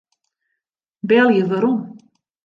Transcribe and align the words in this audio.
Belje 1.09 1.43
werom. 1.49 1.79